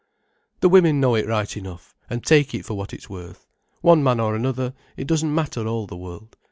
[0.61, 3.45] "The women know it right enough, and take it for what it's worth.
[3.81, 6.37] One man or another, it doesn't matter all the world.